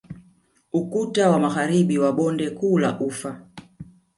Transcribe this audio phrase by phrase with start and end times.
[0.73, 3.45] Ukuta wa magharibi wa bonde kuu la ufa